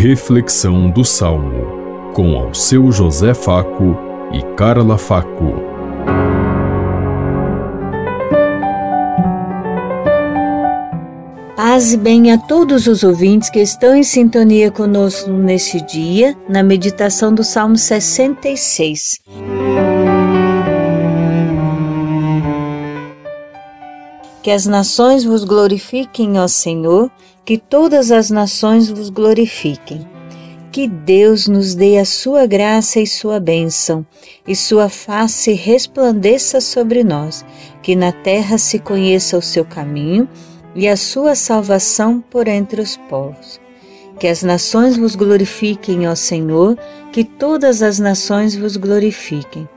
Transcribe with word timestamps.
Reflexão 0.00 0.88
do 0.88 1.04
Salmo, 1.04 2.12
com 2.14 2.36
ao 2.36 2.54
seu 2.54 2.92
José 2.92 3.34
Faco 3.34 3.98
e 4.32 4.40
Carla 4.54 4.96
Faco. 4.96 5.54
Paz 11.56 11.92
e 11.92 11.96
bem 11.96 12.30
a 12.30 12.38
todos 12.38 12.86
os 12.86 13.02
ouvintes 13.02 13.50
que 13.50 13.58
estão 13.58 13.96
em 13.96 14.04
sintonia 14.04 14.70
conosco 14.70 15.30
neste 15.30 15.84
dia, 15.84 16.36
na 16.48 16.62
meditação 16.62 17.34
do 17.34 17.42
Salmo 17.42 17.76
66. 17.76 19.18
Que 24.48 24.52
as 24.52 24.64
nações 24.64 25.24
vos 25.24 25.44
glorifiquem, 25.44 26.40
ó 26.40 26.48
Senhor, 26.48 27.10
que 27.44 27.58
todas 27.58 28.10
as 28.10 28.30
nações 28.30 28.88
vos 28.88 29.10
glorifiquem. 29.10 30.08
Que 30.72 30.88
Deus 30.88 31.46
nos 31.46 31.74
dê 31.74 31.98
a 31.98 32.06
sua 32.06 32.46
graça 32.46 32.98
e 32.98 33.06
sua 33.06 33.38
bênção, 33.38 34.06
e 34.46 34.56
sua 34.56 34.88
face 34.88 35.52
resplandeça 35.52 36.62
sobre 36.62 37.04
nós, 37.04 37.44
que 37.82 37.94
na 37.94 38.10
terra 38.10 38.56
se 38.56 38.78
conheça 38.78 39.36
o 39.36 39.42
seu 39.42 39.66
caminho 39.66 40.26
e 40.74 40.88
a 40.88 40.96
sua 40.96 41.34
salvação 41.34 42.18
por 42.18 42.48
entre 42.48 42.80
os 42.80 42.96
povos. 42.96 43.60
Que 44.18 44.28
as 44.28 44.42
nações 44.42 44.96
vos 44.96 45.14
glorifiquem, 45.14 46.08
ó 46.08 46.14
Senhor, 46.14 46.78
que 47.12 47.22
todas 47.22 47.82
as 47.82 47.98
nações 47.98 48.56
vos 48.56 48.78
glorifiquem. 48.78 49.68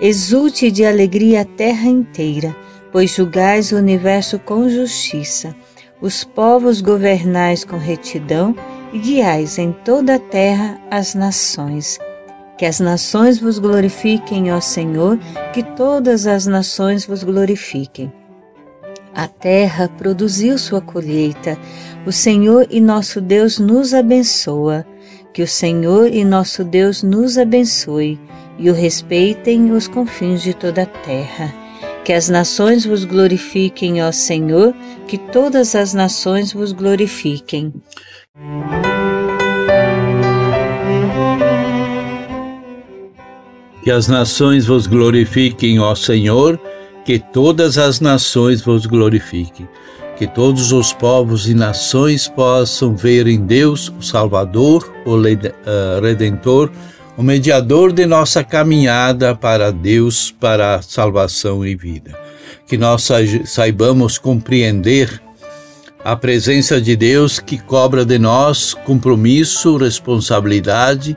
Exulte 0.00 0.70
de 0.70 0.84
alegria 0.84 1.40
a 1.40 1.44
terra 1.44 1.88
inteira 1.88 2.54
pois 2.94 3.10
julgais 3.10 3.72
o 3.72 3.76
universo 3.76 4.38
com 4.38 4.68
justiça, 4.68 5.52
os 6.00 6.22
povos 6.22 6.80
governais 6.80 7.64
com 7.64 7.76
retidão 7.76 8.54
e 8.92 9.00
guiais 9.00 9.58
em 9.58 9.72
toda 9.72 10.14
a 10.14 10.18
terra 10.20 10.80
as 10.92 11.12
nações. 11.12 11.98
Que 12.56 12.64
as 12.64 12.78
nações 12.78 13.40
vos 13.40 13.58
glorifiquem, 13.58 14.52
ó 14.52 14.60
Senhor, 14.60 15.18
que 15.52 15.64
todas 15.74 16.24
as 16.28 16.46
nações 16.46 17.04
vos 17.04 17.24
glorifiquem. 17.24 18.12
A 19.12 19.26
terra 19.26 19.88
produziu 19.88 20.56
sua 20.56 20.80
colheita, 20.80 21.58
o 22.06 22.12
Senhor 22.12 22.64
e 22.70 22.80
nosso 22.80 23.20
Deus 23.20 23.58
nos 23.58 23.92
abençoa. 23.92 24.86
Que 25.32 25.42
o 25.42 25.48
Senhor 25.48 26.06
e 26.06 26.24
nosso 26.24 26.62
Deus 26.62 27.02
nos 27.02 27.38
abençoe 27.38 28.20
e 28.56 28.70
o 28.70 28.72
respeitem 28.72 29.72
os 29.72 29.88
confins 29.88 30.42
de 30.42 30.54
toda 30.54 30.84
a 30.84 30.86
terra. 30.86 31.63
Que 32.04 32.12
as 32.12 32.28
nações 32.28 32.84
vos 32.84 33.06
glorifiquem, 33.06 34.02
ó 34.02 34.12
Senhor, 34.12 34.74
que 35.08 35.16
todas 35.16 35.74
as 35.74 35.94
nações 35.94 36.52
vos 36.52 36.70
glorifiquem. 36.70 37.72
Que 43.82 43.90
as 43.90 44.06
nações 44.06 44.66
vos 44.66 44.86
glorifiquem, 44.86 45.80
ó 45.80 45.94
Senhor, 45.94 46.60
que 47.06 47.18
todas 47.18 47.78
as 47.78 48.00
nações 48.00 48.60
vos 48.60 48.84
glorifiquem. 48.84 49.66
Que 50.18 50.26
todos 50.26 50.72
os 50.72 50.92
povos 50.92 51.48
e 51.48 51.54
nações 51.54 52.28
possam 52.28 52.94
ver 52.94 53.26
em 53.26 53.40
Deus 53.40 53.90
o 53.98 54.02
Salvador, 54.02 54.92
o 55.06 55.16
eh, 55.26 56.00
Redentor, 56.02 56.70
o 57.16 57.22
mediador 57.22 57.92
de 57.92 58.06
nossa 58.06 58.42
caminhada 58.42 59.34
para 59.34 59.70
Deus, 59.70 60.30
para 60.32 60.82
salvação 60.82 61.64
e 61.64 61.74
vida. 61.74 62.18
Que 62.66 62.76
nós 62.76 63.08
saibamos 63.44 64.18
compreender 64.18 65.20
a 66.04 66.16
presença 66.16 66.80
de 66.80 66.96
Deus 66.96 67.38
que 67.38 67.56
cobra 67.58 68.04
de 68.04 68.18
nós 68.18 68.74
compromisso, 68.74 69.76
responsabilidade 69.76 71.16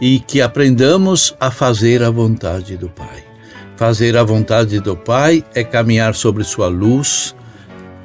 e 0.00 0.20
que 0.20 0.42
aprendamos 0.42 1.34
a 1.40 1.50
fazer 1.50 2.02
a 2.02 2.10
vontade 2.10 2.76
do 2.76 2.88
Pai. 2.88 3.24
Fazer 3.76 4.16
a 4.16 4.22
vontade 4.22 4.80
do 4.80 4.96
Pai 4.96 5.44
é 5.54 5.62
caminhar 5.62 6.14
sobre 6.14 6.44
sua 6.44 6.68
luz, 6.68 7.34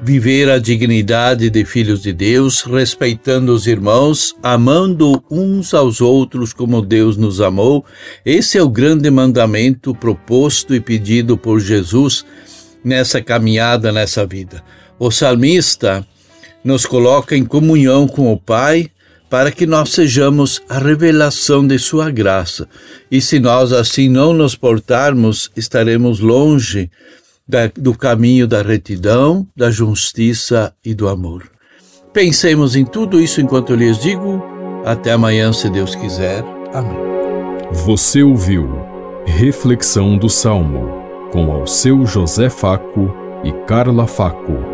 viver 0.01 0.49
a 0.49 0.57
dignidade 0.57 1.49
de 1.49 1.63
filhos 1.63 2.01
de 2.01 2.11
Deus, 2.11 2.63
respeitando 2.63 3.53
os 3.53 3.67
irmãos, 3.67 4.35
amando 4.41 5.23
uns 5.29 5.73
aos 5.73 6.01
outros 6.01 6.53
como 6.53 6.81
Deus 6.81 7.17
nos 7.17 7.39
amou. 7.39 7.85
Esse 8.25 8.57
é 8.57 8.63
o 8.63 8.69
grande 8.69 9.11
mandamento 9.11 9.93
proposto 9.93 10.73
e 10.73 10.79
pedido 10.79 11.37
por 11.37 11.59
Jesus 11.59 12.25
nessa 12.83 13.21
caminhada, 13.21 13.91
nessa 13.91 14.25
vida. 14.25 14.63
O 14.97 15.11
salmista 15.11 16.05
nos 16.63 16.85
coloca 16.85 17.35
em 17.35 17.45
comunhão 17.45 18.07
com 18.07 18.33
o 18.33 18.39
Pai 18.39 18.89
para 19.29 19.51
que 19.51 19.65
nós 19.65 19.91
sejamos 19.91 20.61
a 20.67 20.77
revelação 20.77 21.65
de 21.65 21.79
Sua 21.79 22.09
graça. 22.09 22.67
E 23.09 23.21
se 23.21 23.39
nós 23.39 23.71
assim 23.71 24.09
não 24.09 24.33
nos 24.33 24.55
portarmos, 24.55 25.49
estaremos 25.55 26.19
longe 26.19 26.89
da, 27.51 27.69
do 27.75 27.93
caminho 27.93 28.47
da 28.47 28.61
retidão, 28.61 29.45
da 29.53 29.69
justiça 29.69 30.73
e 30.83 30.93
do 30.93 31.09
amor. 31.09 31.43
Pensemos 32.13 32.77
em 32.77 32.85
tudo 32.85 33.19
isso 33.19 33.41
enquanto 33.41 33.71
eu 33.71 33.75
lhes 33.75 33.99
digo. 33.99 34.41
Até 34.85 35.11
amanhã, 35.11 35.51
se 35.51 35.69
Deus 35.69 35.93
quiser. 35.93 36.45
Amém. 36.73 36.97
Você 37.71 38.23
ouviu 38.23 38.69
Reflexão 39.25 40.17
do 40.17 40.29
Salmo 40.29 41.01
com 41.31 41.51
ao 41.51 41.67
seu 41.67 42.05
José 42.05 42.49
Faco 42.49 43.13
e 43.43 43.51
Carla 43.65 44.07
Faco. 44.07 44.70